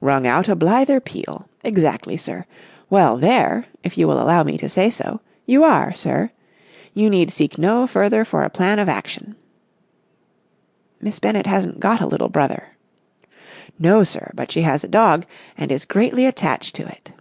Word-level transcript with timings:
"Rung 0.00 0.26
out 0.26 0.48
a 0.48 0.56
blither 0.56 1.00
peal. 1.00 1.50
Exactly, 1.62 2.16
sir. 2.16 2.46
Well, 2.88 3.18
there, 3.18 3.66
if 3.84 3.98
you 3.98 4.08
will 4.08 4.18
allow 4.22 4.42
me 4.42 4.56
to 4.56 4.70
say 4.70 4.88
so, 4.88 5.20
you 5.44 5.64
are, 5.64 5.92
sir! 5.92 6.30
You 6.94 7.10
need 7.10 7.30
seek 7.30 7.58
no 7.58 7.86
further 7.86 8.24
for 8.24 8.42
a 8.42 8.48
plan 8.48 8.78
of 8.78 8.88
action." 8.88 9.36
"Miss 10.98 11.18
Bennett 11.18 11.46
hasn't 11.46 11.78
got 11.78 12.00
a 12.00 12.06
little 12.06 12.30
brother." 12.30 12.68
"No, 13.78 14.02
sir. 14.02 14.30
But 14.34 14.50
she 14.50 14.62
has 14.62 14.82
a 14.82 14.88
dog, 14.88 15.26
and 15.58 15.70
is 15.70 15.84
greatly 15.84 16.24
attached 16.24 16.74
to 16.76 16.86
it." 16.88 17.12